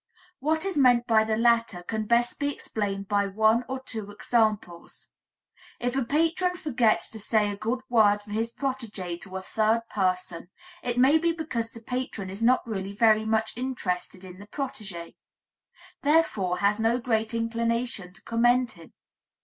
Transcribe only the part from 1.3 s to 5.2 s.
latter can best be explained by one or two examples.